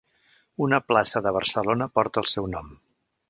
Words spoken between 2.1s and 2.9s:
el seu nom.